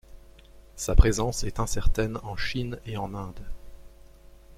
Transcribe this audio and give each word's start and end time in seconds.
Sa 0.77 0.95
présence 0.95 1.43
est 1.43 1.59
incertaine 1.59 2.17
en 2.23 2.35
Chine 2.35 2.79
et 2.87 2.97
en 2.97 3.13
Inde. 3.13 3.39